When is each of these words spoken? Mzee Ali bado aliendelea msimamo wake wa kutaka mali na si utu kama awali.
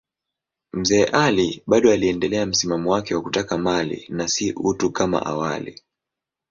Mzee 0.73 1.05
Ali 1.05 1.63
bado 1.67 1.91
aliendelea 1.91 2.45
msimamo 2.45 2.91
wake 2.91 3.15
wa 3.15 3.21
kutaka 3.21 3.57
mali 3.57 4.05
na 4.09 4.27
si 4.27 4.53
utu 4.53 4.91
kama 4.91 5.25
awali. 5.25 5.81